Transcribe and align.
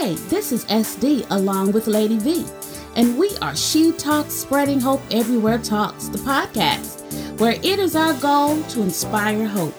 Hey, 0.00 0.14
this 0.28 0.52
is 0.52 0.64
SD 0.66 1.26
along 1.30 1.72
with 1.72 1.88
Lady 1.88 2.18
V, 2.18 2.46
and 2.94 3.18
we 3.18 3.36
are 3.42 3.56
She 3.56 3.90
Talks 3.90 4.32
Spreading 4.32 4.78
Hope 4.78 5.02
Everywhere 5.10 5.58
Talks, 5.58 6.06
the 6.06 6.18
podcast, 6.18 7.02
where 7.40 7.54
it 7.64 7.80
is 7.80 7.96
our 7.96 8.14
goal 8.20 8.62
to 8.62 8.82
inspire 8.82 9.44
hope. 9.44 9.74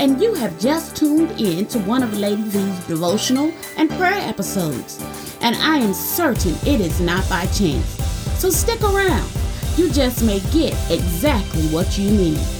And 0.00 0.22
you 0.22 0.32
have 0.32 0.58
just 0.58 0.96
tuned 0.96 1.38
in 1.38 1.66
to 1.66 1.80
one 1.80 2.02
of 2.02 2.16
Lady 2.16 2.44
V's 2.44 2.86
devotional 2.86 3.52
and 3.76 3.90
prayer 3.90 4.26
episodes, 4.26 5.04
and 5.42 5.54
I 5.56 5.76
am 5.76 5.92
certain 5.92 6.54
it 6.66 6.80
is 6.80 6.98
not 6.98 7.28
by 7.28 7.44
chance. 7.48 7.90
So 8.40 8.48
stick 8.48 8.82
around. 8.82 9.30
You 9.76 9.90
just 9.90 10.24
may 10.24 10.40
get 10.50 10.72
exactly 10.90 11.66
what 11.66 11.98
you 11.98 12.10
need. 12.10 12.57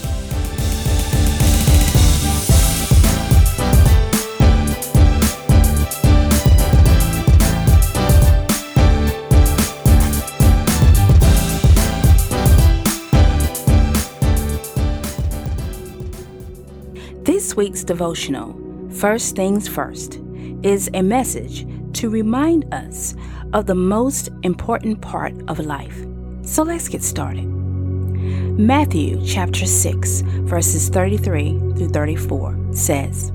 This 17.49 17.57
week's 17.57 17.83
devotional, 17.83 18.55
First 18.91 19.35
Things 19.35 19.67
First, 19.67 20.19
is 20.61 20.87
a 20.93 21.01
message 21.01 21.65
to 21.93 22.07
remind 22.07 22.71
us 22.71 23.15
of 23.53 23.65
the 23.65 23.73
most 23.73 24.29
important 24.43 25.01
part 25.01 25.33
of 25.47 25.57
life. 25.57 26.05
So 26.43 26.61
let's 26.61 26.87
get 26.87 27.01
started. 27.01 27.47
Matthew 27.47 29.25
chapter 29.25 29.65
6, 29.65 30.21
verses 30.45 30.89
33 30.89 31.57
through 31.75 31.89
34 31.89 32.55
says, 32.71 33.31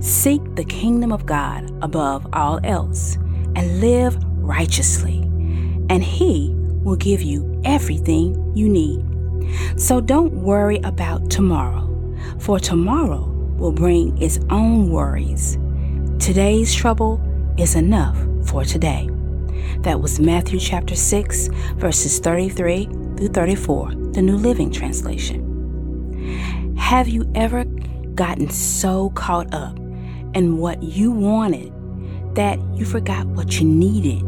Seek 0.00 0.42
the 0.54 0.64
kingdom 0.64 1.10
of 1.10 1.24
God 1.24 1.72
above 1.82 2.26
all 2.34 2.60
else 2.62 3.14
and 3.56 3.80
live 3.80 4.22
righteously, 4.36 5.22
and 5.88 6.04
He 6.04 6.50
will 6.84 6.96
give 6.96 7.22
you 7.22 7.58
everything 7.64 8.54
you 8.54 8.68
need. 8.68 9.02
So 9.80 9.98
don't 10.02 10.42
worry 10.42 10.78
about 10.84 11.30
tomorrow 11.30 11.86
for 12.38 12.60
tomorrow 12.60 13.29
will 13.60 13.72
bring 13.72 14.20
its 14.20 14.40
own 14.48 14.90
worries. 14.90 15.58
Today's 16.18 16.74
trouble 16.74 17.20
is 17.58 17.76
enough 17.76 18.16
for 18.46 18.64
today. 18.64 19.08
That 19.80 20.00
was 20.00 20.18
Matthew 20.18 20.58
chapter 20.58 20.96
6, 20.96 21.48
verses 21.76 22.18
33 22.18 22.86
through 23.16 23.28
34, 23.28 23.90
the 24.12 24.22
New 24.22 24.36
Living 24.36 24.72
Translation. 24.72 26.74
Have 26.76 27.06
you 27.06 27.30
ever 27.34 27.64
gotten 28.14 28.48
so 28.48 29.10
caught 29.10 29.52
up 29.52 29.76
in 30.34 30.58
what 30.58 30.82
you 30.82 31.12
wanted 31.12 31.72
that 32.34 32.58
you 32.74 32.86
forgot 32.86 33.26
what 33.26 33.60
you 33.60 33.66
needed? 33.66 34.24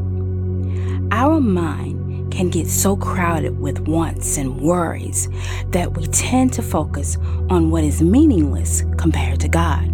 Our 1.10 1.40
mind 1.40 2.01
can 2.32 2.48
get 2.48 2.66
so 2.66 2.96
crowded 2.96 3.60
with 3.60 3.80
wants 3.80 4.38
and 4.38 4.60
worries 4.60 5.28
that 5.68 5.96
we 5.96 6.06
tend 6.06 6.52
to 6.54 6.62
focus 6.62 7.18
on 7.50 7.70
what 7.70 7.84
is 7.84 8.02
meaningless 8.02 8.82
compared 8.96 9.38
to 9.40 9.48
God. 9.48 9.92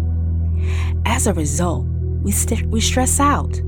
As 1.05 1.27
a 1.27 1.33
result, 1.33 1.85
we, 2.23 2.31
st- 2.31 2.65
we 2.67 2.79
stress 2.79 3.19
out. 3.19 3.59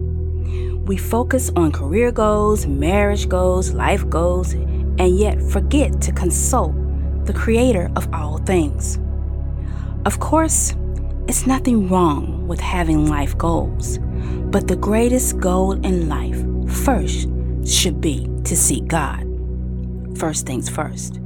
We 0.86 0.98
focus 0.98 1.52
on 1.56 1.72
career 1.72 2.12
goals, 2.12 2.66
marriage 2.66 3.28
goals, 3.28 3.72
life 3.72 4.10
goals, 4.10 4.54
and 4.54 5.18
yet 5.18 5.42
forget 5.42 6.02
to 6.02 6.12
consult 6.14 6.74
the 7.26 7.34
Creator 7.34 7.92
of 7.96 8.12
all 8.14 8.38
things. 8.40 9.00
Of 10.06 10.20
course, 10.20 10.76
it's 11.28 11.46
nothing 11.46 11.90
wrong 11.90 12.48
with 12.48 12.60
having 12.60 13.08
life 13.08 13.38
goals, 13.38 14.00
but 14.50 14.68
the 14.68 14.76
greatest 14.76 15.40
goal 15.40 15.74
in 15.74 16.08
life 16.10 16.42
first 16.84 17.28
should 17.66 18.02
be 18.02 18.28
to 18.44 18.56
seek 18.56 18.88
God. 18.88 19.28
First 20.18 20.46
things 20.46 20.70
first. 20.70 21.20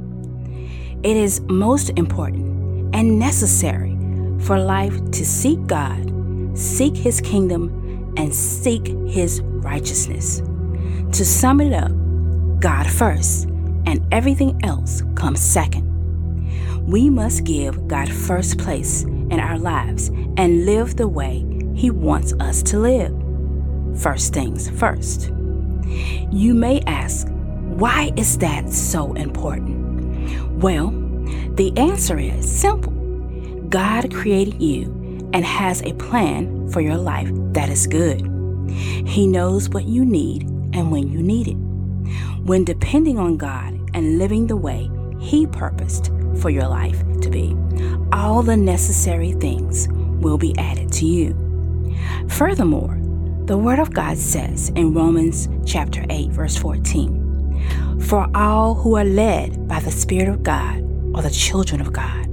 It 1.02 1.16
is 1.16 1.40
most 1.42 1.90
important 1.90 2.94
and 2.94 3.18
necessary 3.18 3.96
for 4.40 4.58
life 4.58 4.94
to 5.10 5.24
seek 5.24 5.64
God, 5.66 6.10
seek 6.56 6.96
His 6.96 7.20
kingdom, 7.20 8.14
and 8.16 8.34
seek 8.34 8.86
His 9.08 9.40
righteousness. 9.42 10.40
To 11.12 11.24
sum 11.24 11.60
it 11.60 11.72
up, 11.72 11.92
God 12.60 12.86
first, 12.86 13.44
and 13.86 14.06
everything 14.12 14.58
else 14.64 15.02
comes 15.14 15.40
second. 15.40 15.86
We 16.86 17.10
must 17.10 17.44
give 17.44 17.88
God 17.88 18.08
first 18.08 18.58
place 18.58 19.02
in 19.02 19.40
our 19.40 19.58
lives 19.58 20.08
and 20.36 20.64
live 20.64 20.96
the 20.96 21.08
way 21.08 21.44
He 21.74 21.90
wants 21.90 22.32
us 22.40 22.62
to 22.64 22.78
live. 22.78 23.14
First 24.00 24.32
things 24.32 24.70
first. 24.70 25.30
You 25.86 26.54
may 26.54 26.80
ask, 26.86 27.28
why 27.28 28.12
is 28.16 28.38
that 28.38 28.70
so 28.70 29.12
important? 29.14 30.62
Well, 30.62 30.90
the 31.54 31.72
answer 31.76 32.18
is 32.18 32.50
simple 32.50 32.92
God 33.68 34.14
created 34.14 34.62
you 34.62 35.30
and 35.32 35.44
has 35.44 35.82
a 35.82 35.92
plan 35.94 36.70
for 36.70 36.80
your 36.80 36.96
life 36.96 37.28
that 37.52 37.68
is 37.68 37.86
good. 37.86 38.20
He 38.70 39.26
knows 39.26 39.68
what 39.68 39.84
you 39.84 40.04
need 40.04 40.42
and 40.72 40.90
when 40.90 41.08
you 41.08 41.22
need 41.22 41.48
it. 41.48 41.56
When 42.44 42.64
depending 42.64 43.18
on 43.18 43.36
God 43.36 43.74
and 43.94 44.18
living 44.18 44.46
the 44.46 44.56
way 44.56 44.88
He 45.18 45.46
purposed 45.46 46.10
for 46.40 46.50
your 46.50 46.68
life 46.68 47.02
to 47.20 47.30
be, 47.30 47.56
all 48.12 48.42
the 48.42 48.56
necessary 48.56 49.32
things 49.32 49.88
will 49.90 50.38
be 50.38 50.56
added 50.58 50.92
to 50.92 51.06
you. 51.06 51.34
Furthermore, 52.28 52.98
the 53.46 53.56
Word 53.56 53.78
of 53.78 53.94
God 53.94 54.18
says 54.18 54.70
in 54.70 54.92
Romans 54.92 55.48
chapter 55.64 56.04
8, 56.10 56.30
verse 56.30 56.56
14, 56.56 58.00
For 58.00 58.28
all 58.34 58.74
who 58.74 58.96
are 58.96 59.04
led 59.04 59.68
by 59.68 59.78
the 59.78 59.92
Spirit 59.92 60.28
of 60.28 60.42
God 60.42 60.78
are 61.14 61.22
the 61.22 61.30
children 61.30 61.80
of 61.80 61.92
God. 61.92 62.26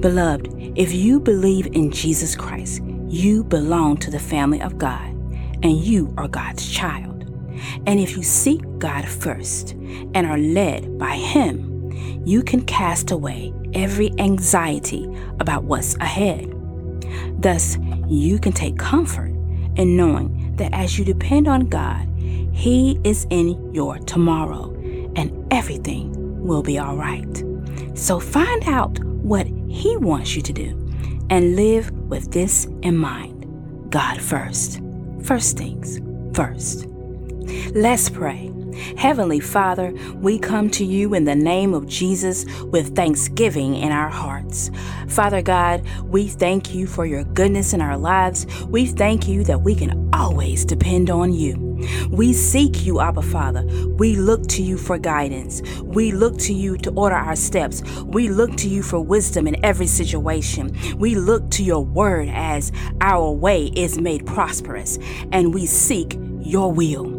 Beloved, 0.00 0.54
if 0.74 0.94
you 0.94 1.20
believe 1.20 1.66
in 1.66 1.90
Jesus 1.90 2.34
Christ, 2.34 2.82
you 3.06 3.44
belong 3.44 3.98
to 3.98 4.10
the 4.10 4.18
family 4.18 4.62
of 4.62 4.78
God, 4.78 5.06
and 5.62 5.84
you 5.84 6.14
are 6.16 6.28
God's 6.28 6.66
child. 6.66 7.24
And 7.86 8.00
if 8.00 8.16
you 8.16 8.22
seek 8.22 8.62
God 8.78 9.06
first 9.06 9.72
and 9.72 10.26
are 10.26 10.38
led 10.38 10.98
by 10.98 11.16
Him, 11.16 11.92
you 12.24 12.42
can 12.42 12.64
cast 12.64 13.10
away 13.10 13.52
every 13.74 14.12
anxiety 14.18 15.06
about 15.40 15.64
what's 15.64 15.94
ahead. 15.96 16.54
Thus, 17.38 17.76
you 18.08 18.38
can 18.38 18.52
take 18.52 18.78
comfort 18.78 19.35
in 19.76 19.96
knowing 19.96 20.56
that 20.56 20.72
as 20.72 20.98
you 20.98 21.04
depend 21.04 21.48
on 21.48 21.68
God, 21.68 22.08
He 22.52 22.98
is 23.04 23.26
in 23.30 23.72
your 23.74 23.98
tomorrow 24.00 24.72
and 25.16 25.46
everything 25.52 26.12
will 26.42 26.62
be 26.62 26.78
all 26.78 26.96
right. 26.96 27.44
So 27.94 28.20
find 28.20 28.64
out 28.68 28.98
what 29.04 29.46
He 29.68 29.96
wants 29.96 30.36
you 30.36 30.42
to 30.42 30.52
do 30.52 30.82
and 31.30 31.56
live 31.56 31.90
with 32.08 32.32
this 32.32 32.66
in 32.82 32.96
mind 32.96 33.32
God 33.90 34.20
first. 34.20 34.80
First 35.22 35.56
things 35.56 36.00
first. 36.34 36.86
Let's 37.74 38.08
pray. 38.08 38.55
Heavenly 38.96 39.40
Father, 39.40 39.92
we 40.16 40.38
come 40.38 40.70
to 40.70 40.84
you 40.84 41.14
in 41.14 41.24
the 41.24 41.34
name 41.34 41.74
of 41.74 41.86
Jesus 41.86 42.44
with 42.64 42.94
thanksgiving 42.94 43.74
in 43.74 43.92
our 43.92 44.08
hearts. 44.08 44.70
Father 45.08 45.42
God, 45.42 45.84
we 46.04 46.28
thank 46.28 46.74
you 46.74 46.86
for 46.86 47.06
your 47.06 47.24
goodness 47.24 47.72
in 47.72 47.80
our 47.80 47.96
lives. 47.96 48.46
We 48.66 48.86
thank 48.86 49.28
you 49.28 49.44
that 49.44 49.62
we 49.62 49.74
can 49.74 50.10
always 50.12 50.64
depend 50.64 51.10
on 51.10 51.32
you. 51.32 51.66
We 52.10 52.32
seek 52.32 52.86
you, 52.86 53.00
Abba 53.00 53.22
Father. 53.22 53.64
We 53.98 54.16
look 54.16 54.46
to 54.48 54.62
you 54.62 54.78
for 54.78 54.98
guidance. 54.98 55.62
We 55.82 56.12
look 56.12 56.38
to 56.38 56.52
you 56.52 56.78
to 56.78 56.90
order 56.92 57.16
our 57.16 57.36
steps. 57.36 57.82
We 58.04 58.28
look 58.28 58.56
to 58.56 58.68
you 58.68 58.82
for 58.82 59.00
wisdom 59.00 59.46
in 59.46 59.62
every 59.64 59.86
situation. 59.86 60.76
We 60.98 61.14
look 61.14 61.50
to 61.52 61.62
your 61.62 61.84
word 61.84 62.28
as 62.32 62.72
our 63.00 63.30
way 63.30 63.66
is 63.76 63.98
made 63.98 64.26
prosperous, 64.26 64.98
and 65.32 65.52
we 65.52 65.66
seek 65.66 66.18
your 66.40 66.72
will. 66.72 67.15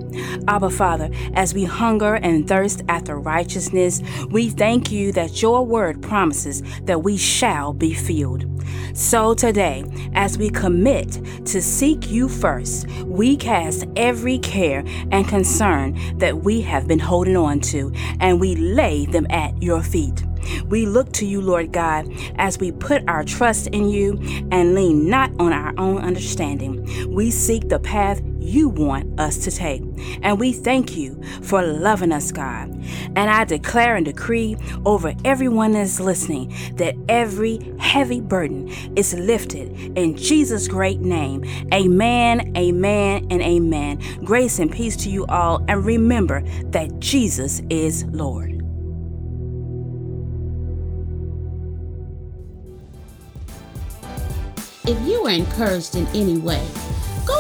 Abba 0.48 0.69
Father, 0.69 1.09
as 1.33 1.54
we 1.54 1.65
hunger 1.65 2.15
and 2.15 2.48
thirst 2.48 2.81
after 2.88 3.19
righteousness, 3.19 4.01
we 4.30 4.50
thank 4.50 4.92
you 4.92 5.12
that 5.13 5.42
your 5.42 5.65
word 5.65 6.01
promises 6.01 6.62
that 6.83 7.04
we 7.04 7.18
shall 7.18 7.74
be 7.74 7.94
filled. 7.94 8.45
So 8.94 9.33
today, 9.33 9.83
as 10.13 10.38
we 10.38 10.50
commit 10.50 11.19
to 11.45 11.62
seek 11.62 12.09
you 12.09 12.27
first, 12.27 12.88
we 13.06 13.38
cast 13.38 13.86
every 13.95 14.39
care 14.39 14.83
and 15.12 15.27
concern 15.27 16.18
that 16.18 16.44
we 16.44 16.62
have 16.62 16.88
been 16.88 17.00
holding 17.00 17.38
on 17.38 17.59
to 17.62 17.92
and 18.19 18.39
we 18.39 18.56
lay 18.56 19.06
them 19.06 19.27
at 19.30 19.62
your 19.62 19.83
feet. 19.83 20.24
We 20.65 20.86
look 20.86 21.12
to 21.13 21.25
you, 21.25 21.42
Lord 21.42 21.71
God, 21.71 22.07
as 22.38 22.57
we 22.57 22.71
put 22.71 23.07
our 23.07 23.24
trust 23.24 23.68
in 23.68 23.89
you 23.89 24.19
and 24.51 24.75
lean 24.75 25.09
not 25.09 25.31
on 25.39 25.54
our 25.54 25.74
own 25.77 25.98
understanding. 25.98 27.13
We 27.13 27.31
seek 27.31 27.69
the 27.69 27.80
path 27.80 28.21
you 28.47 28.69
want 28.69 29.19
us 29.19 29.38
to 29.39 29.51
take. 29.51 29.83
And 30.21 30.39
we 30.39 30.53
thank 30.53 30.95
you 30.95 31.21
for 31.41 31.61
loving 31.61 32.11
us, 32.11 32.31
God. 32.31 32.69
And 33.15 33.29
I 33.29 33.44
declare 33.44 33.95
and 33.95 34.05
decree 34.05 34.55
over 34.85 35.13
everyone 35.25 35.73
that's 35.73 35.99
listening 35.99 36.55
that 36.75 36.95
every 37.09 37.59
heavy 37.79 38.21
burden 38.21 38.69
is 38.95 39.13
lifted 39.13 39.71
in 39.97 40.15
Jesus' 40.15 40.67
great 40.67 40.99
name. 40.99 41.44
Amen, 41.73 42.53
amen, 42.55 43.27
and 43.29 43.41
amen. 43.41 44.01
Grace 44.23 44.59
and 44.59 44.71
peace 44.71 44.95
to 44.97 45.09
you 45.09 45.25
all. 45.27 45.63
And 45.67 45.85
remember 45.85 46.41
that 46.71 46.99
Jesus 46.99 47.61
is 47.69 48.05
Lord. 48.05 48.53
If 54.88 54.97
you 55.05 55.21
were 55.21 55.31
encouraged 55.31 55.97
in 55.97 56.07
any 56.07 56.38
way, 56.38 56.65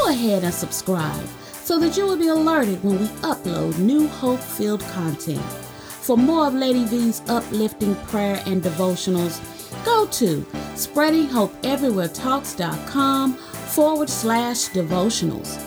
go 0.07 0.13
ahead 0.13 0.43
and 0.45 0.53
subscribe 0.53 1.27
so 1.51 1.77
that 1.77 1.97
you 1.97 2.05
will 2.05 2.15
be 2.15 2.29
alerted 2.29 2.81
when 2.81 2.97
we 2.97 3.07
upload 3.27 3.77
new 3.77 4.07
hope 4.07 4.39
filled 4.39 4.79
content. 4.93 5.41
For 5.41 6.15
more 6.15 6.47
of 6.47 6.53
Lady 6.53 6.85
V's 6.85 7.21
uplifting 7.27 7.93
prayer 8.07 8.41
and 8.45 8.63
devotionals, 8.63 9.41
go 9.83 10.07
to 10.07 10.45
spreadinghopeeverywheretalks.com 10.75 13.33
forward 13.33 14.09
slash 14.09 14.69
devotionals. 14.69 15.57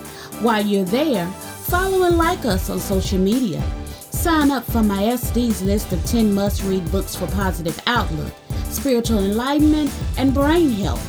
While 0.40 0.64
you're 0.64 0.84
there, 0.84 1.26
follow 1.26 2.04
and 2.04 2.16
like 2.16 2.46
us 2.46 2.70
on 2.70 2.80
social 2.80 3.18
media. 3.18 3.62
Sign 4.10 4.50
up 4.50 4.64
for 4.64 4.82
my 4.82 5.02
SD's 5.02 5.60
list 5.60 5.92
of 5.92 6.02
10 6.06 6.32
must 6.32 6.62
read 6.62 6.90
books 6.90 7.14
for 7.14 7.26
positive 7.26 7.78
outlook, 7.86 8.32
spiritual 8.70 9.18
enlightenment, 9.18 9.92
and 10.16 10.32
brain 10.32 10.70
health. 10.70 11.06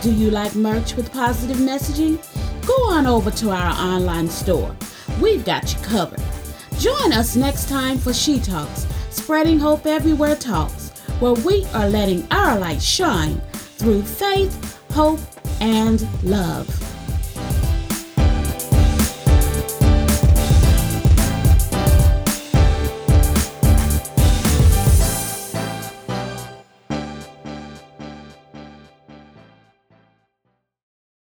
Do 0.00 0.10
you 0.10 0.30
like 0.30 0.54
merch 0.54 0.96
with 0.96 1.12
positive 1.12 1.58
messaging? 1.58 2.18
Go 2.70 2.84
on 2.90 3.04
over 3.04 3.32
to 3.32 3.50
our 3.50 3.72
online 3.72 4.28
store. 4.28 4.76
We've 5.20 5.44
got 5.44 5.74
you 5.74 5.80
covered. 5.80 6.22
Join 6.78 7.12
us 7.12 7.34
next 7.34 7.68
time 7.68 7.98
for 7.98 8.12
She 8.12 8.38
Talks, 8.38 8.86
Spreading 9.10 9.58
Hope 9.58 9.86
Everywhere 9.86 10.36
Talks, 10.36 10.90
where 11.18 11.32
we 11.32 11.66
are 11.74 11.88
letting 11.88 12.24
our 12.30 12.60
light 12.60 12.80
shine 12.80 13.40
through 13.78 14.02
faith, 14.02 14.80
hope, 14.92 15.18
and 15.60 16.06
love. 16.22 16.89